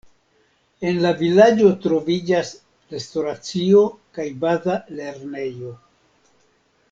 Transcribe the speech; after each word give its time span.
En 0.91 0.95
la 1.01 1.09
vilaĝo 1.19 1.67
troviĝas 1.83 2.49
restoracio 2.95 3.83
kaj 4.19 4.27
baza 4.45 4.79
lernejo. 5.01 5.75